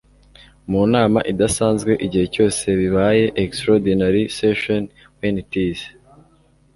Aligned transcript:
mu 0.69 0.81
nama 0.93 1.19
idasanzwe 1.31 1.91
igihe 2.05 2.25
cyose 2.33 2.63
bibaye 2.79 3.23
extraordinary 3.45 4.21
session 4.39 4.81
when 5.19 5.35
it 5.43 5.51
is 5.67 5.79